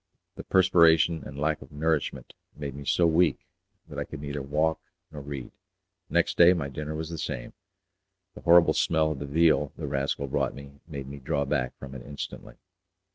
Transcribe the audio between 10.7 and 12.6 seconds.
made me draw back from it instantly.